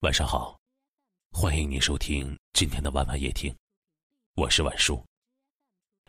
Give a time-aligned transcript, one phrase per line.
[0.00, 0.58] 晚上好，
[1.30, 3.54] 欢迎您收听今天的晚晚夜听，
[4.34, 4.98] 我是晚叔。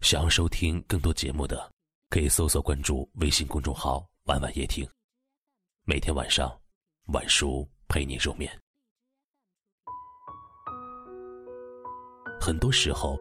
[0.00, 1.68] 想要收听更多节目的，
[2.08, 4.88] 可以搜索关注微信公众号“晚晚夜听”，
[5.82, 6.56] 每天晚上，
[7.06, 8.48] 晚叔陪你入眠。
[12.40, 13.18] 很多时候，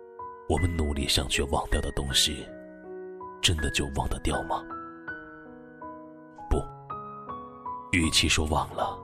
[0.47, 2.47] 我们努力想去忘掉的东西，
[3.41, 4.63] 真的就忘得掉吗？
[6.47, 6.63] 不，
[7.91, 8.95] 与其说忘了，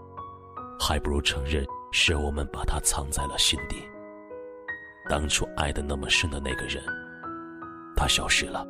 [0.88, 3.78] 还不如承认是我们把它藏在了心底。
[5.10, 6.80] 当初爱的那么深的那个人，
[7.96, 8.64] 他消失了，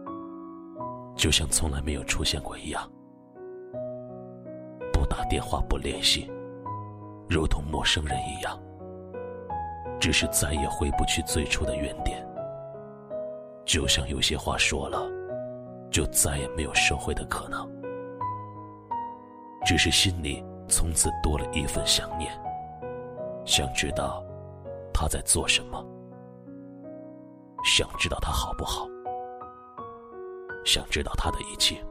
[1.17, 2.89] 就像从来没有出现过一样，
[4.93, 6.31] 不打电话，不联系，
[7.27, 8.57] 如同陌生人一样。
[9.99, 12.25] 只是再也回不去最初的原点，
[13.65, 15.05] 就像有些话说了，
[15.91, 17.69] 就再也没有收回的可能。
[19.65, 22.31] 只是心里从此多了一份想念，
[23.45, 24.23] 想知道
[24.93, 25.85] 他在做什么，
[27.63, 28.87] 想知道他好不好，
[30.65, 31.83] 想知道他的一切。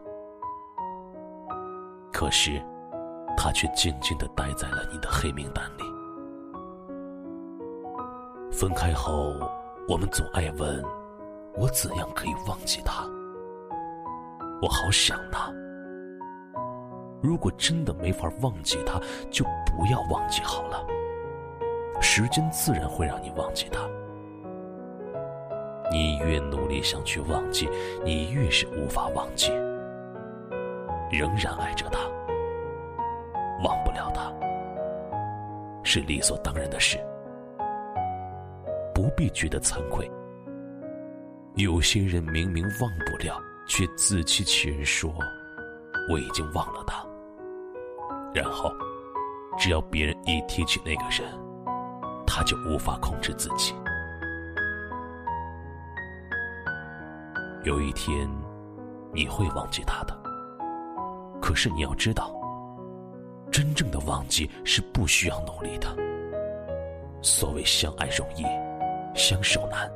[2.13, 2.63] 可是，
[3.37, 5.85] 他却静静的待在了你的黑名单里。
[8.53, 9.35] 分开后，
[9.89, 10.83] 我们总爱问：
[11.57, 13.05] 我怎样可以忘记他？
[14.63, 15.53] 我好想他。
[17.25, 20.87] 如果真的没法忘记他，就不要忘记好了。
[21.99, 23.81] 时间自然会让你忘记他。
[25.91, 27.67] 你越努力想去忘记，
[28.05, 29.51] 你越是无法忘记。
[31.11, 31.99] 仍然爱着他，
[33.63, 34.31] 忘不了他，
[35.83, 36.99] 是理所当然的事。
[38.95, 40.11] 不必觉得惭愧。
[41.55, 45.11] 有些人明明忘不了，却自欺欺人说
[46.11, 47.03] ：“我已经忘了他。”
[48.35, 48.71] 然后，
[49.57, 51.33] 只要别人一提起那个人，
[52.27, 53.73] 他就无法控制自己。
[57.63, 58.29] 有一天，
[59.13, 60.15] 你会忘记他的。
[61.41, 62.35] 可是你要知道，
[63.53, 65.87] 真正的忘记是不需要努力的。
[67.23, 68.45] 所谓相爱容易。
[69.17, 69.89] 相守难，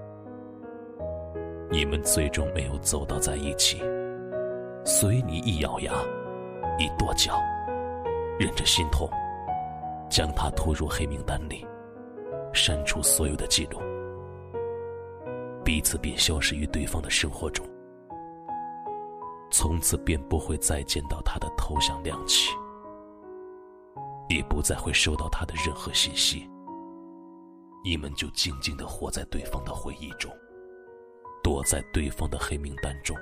[1.73, 3.83] 你们最终没有走到在一起，
[4.85, 5.93] 所以你一咬牙，
[6.79, 7.37] 一跺脚，
[8.38, 9.10] 忍着心痛，
[10.09, 11.66] 将他拖入黑名单里，
[12.54, 13.81] 删除所有的记录，
[15.65, 17.66] 彼此便消失于对方的生活中，
[19.50, 22.53] 从此便不会再见到他的头像亮起，
[24.28, 26.49] 也不再会收到他的任何信息。
[27.84, 30.31] 你们就静静的活在对方的回忆中，
[31.43, 33.16] 躲在对方的黑名单中，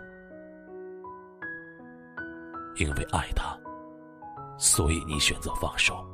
[2.76, 3.58] 因为爱他，
[4.58, 6.04] 所以你选择放手，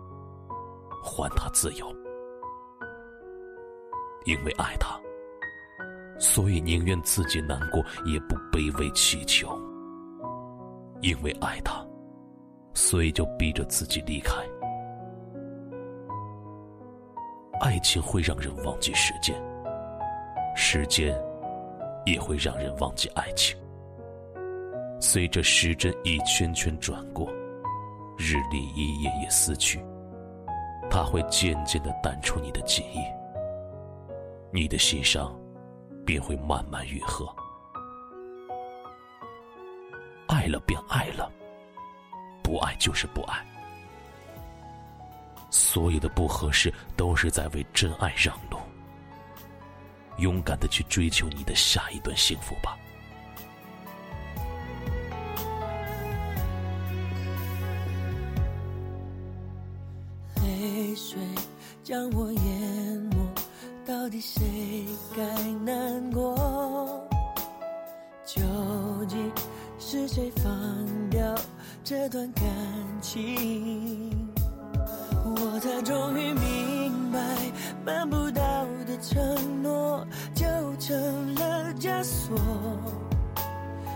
[1.03, 1.86] 还他自由；
[4.25, 5.00] 因为爱他，
[6.19, 9.48] 所以宁愿自己难过，也不卑微祈求；
[11.00, 11.86] 因为爱他，
[12.75, 14.34] 所以就逼着自己离开。
[17.60, 19.41] 爱情会让人忘记时间，
[20.56, 21.16] 时间
[22.04, 23.56] 也会让人忘记爱情。
[25.00, 27.28] 随着时针一圈圈转过，
[28.17, 29.84] 日历一页页撕去，
[30.91, 33.00] 它会渐渐的淡出你的记忆，
[34.53, 35.34] 你的心伤
[36.05, 37.27] 便会慢慢愈合。
[40.28, 41.31] 爱了便爱了，
[42.43, 43.45] 不爱就是不爱。
[45.50, 48.56] 所有的不合适都是在为真爱让路，
[50.19, 52.77] 勇敢的去追求你的下一段幸福吧。
[61.92, 63.16] 将我淹没，
[63.84, 64.42] 到底谁
[65.14, 65.22] 该
[65.62, 66.34] 难过？
[68.25, 68.41] 究
[69.06, 69.30] 竟
[69.78, 70.50] 是谁放
[71.10, 71.34] 掉
[71.84, 72.44] 这段感
[73.02, 74.10] 情？
[75.22, 77.20] 我才终于明白，
[77.84, 80.02] 办不到的承诺
[80.34, 80.46] 就
[80.78, 82.34] 成了枷锁。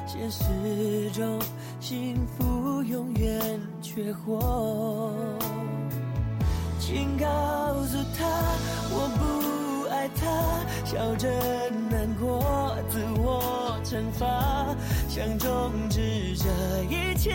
[0.06, 1.40] 现实中
[1.80, 5.14] 幸福永远缺货，
[6.86, 7.26] 请告
[7.88, 8.24] 诉他
[8.92, 10.22] 我不爱他，
[10.84, 11.28] 笑着
[11.90, 14.72] 难过，自我惩罚，
[15.08, 16.46] 想终止这
[16.84, 17.34] 一切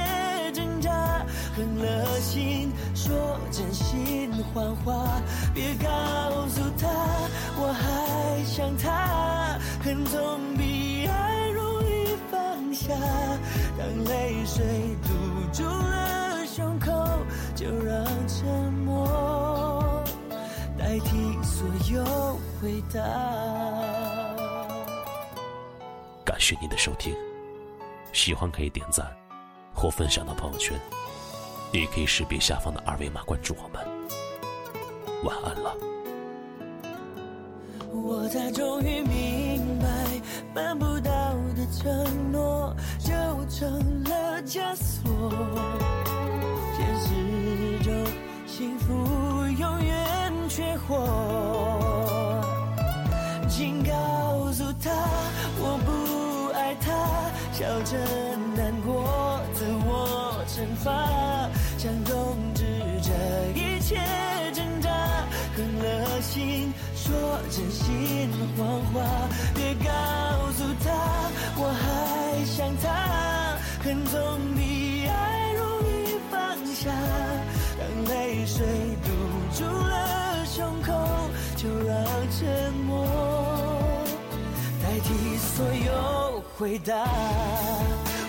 [0.53, 0.89] 挣扎。
[1.53, 5.21] 狠了心说真心谎话，
[5.53, 6.88] 别告诉他
[7.59, 9.59] 我还想他。
[9.83, 12.94] 恨总比爱容易放下，
[13.77, 14.63] 当泪水
[15.03, 15.09] 堵
[15.51, 16.89] 住了胸口，
[17.53, 18.48] 就让沉
[18.86, 19.40] 默
[20.91, 22.03] 代替所有
[22.61, 22.99] 回答。
[26.25, 27.15] 感谢您的收听，
[28.11, 29.09] 喜欢可以点赞
[29.73, 30.77] 或分享到朋友圈，
[31.71, 33.81] 也可以识别下方的二维码关注我们。
[35.23, 35.73] 晚安了。
[37.93, 39.88] 我才终于明白，
[40.53, 41.11] 办不到
[41.55, 43.13] 的承诺就
[43.49, 45.31] 成了枷锁。
[46.75, 47.93] 现实中
[48.45, 48.93] 幸福
[49.57, 50.00] 永远
[50.53, 52.44] 缺货，
[53.48, 54.92] 请告诉他
[55.57, 56.92] 我不爱他，
[57.53, 57.98] 笑着
[58.53, 60.92] 难过，自我惩罚，
[61.77, 62.65] 想终止
[63.01, 63.09] 这
[63.57, 63.95] 一切
[64.53, 64.89] 挣扎，
[65.56, 69.00] 狠了心说真心谎话，
[69.56, 69.89] 别告
[70.51, 70.86] 诉他
[71.56, 73.56] 我还想他，
[73.86, 74.19] 恨总
[74.57, 76.36] 比爱容易放
[76.75, 76.92] 下。
[77.80, 77.81] 当
[78.13, 78.65] 泪水
[79.01, 79.09] 堵
[79.57, 79.95] 住了，
[82.39, 83.06] 沉默
[84.81, 86.95] 代替所有回答。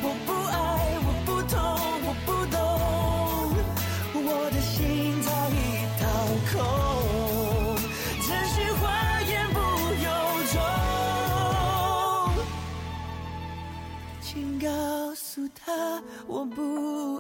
[0.03, 0.55] 我不爱，
[1.07, 1.57] 我不痛，
[2.05, 2.59] 我不懂，
[4.15, 4.75] 我的心
[5.23, 5.57] 早已
[6.01, 6.03] 掏
[6.51, 6.53] 空，
[8.27, 8.83] 真心话
[9.23, 9.59] 言不
[10.03, 10.09] 由
[10.53, 10.55] 衷。
[14.21, 14.67] 请告
[15.15, 16.61] 诉他我不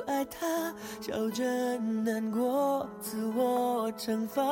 [0.07, 1.45] 爱他，笑着
[1.79, 4.43] 难过，自我惩罚，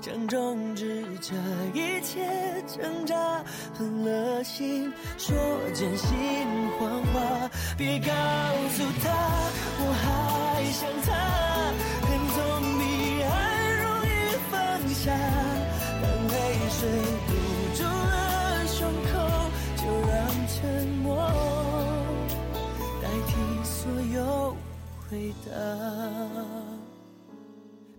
[0.00, 1.34] 想终止这
[1.72, 2.22] 一切
[2.66, 3.42] 挣扎，
[3.76, 5.36] 狠了心说
[5.74, 6.08] 真心
[6.78, 8.06] 谎话，别告
[8.70, 9.10] 诉他
[9.80, 11.08] 我还想他，
[12.06, 12.38] 恨总
[12.78, 12.82] 比
[13.22, 13.32] 爱
[13.82, 14.08] 容易
[14.50, 14.54] 放
[14.94, 15.12] 下，
[16.02, 16.34] 当泪
[16.70, 16.80] 水